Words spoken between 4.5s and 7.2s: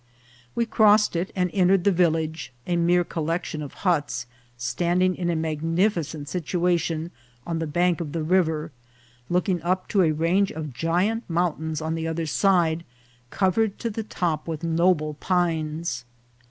standing in a mag nificent situation